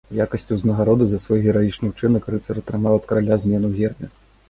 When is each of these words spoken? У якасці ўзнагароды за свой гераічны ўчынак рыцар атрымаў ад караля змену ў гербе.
У 0.13 0.15
якасці 0.23 0.55
ўзнагароды 0.55 1.07
за 1.11 1.19
свой 1.27 1.39
гераічны 1.45 1.91
ўчынак 1.93 2.23
рыцар 2.37 2.65
атрымаў 2.65 2.93
ад 3.01 3.09
караля 3.09 3.43
змену 3.45 3.65
ў 3.69 3.73
гербе. 3.81 4.15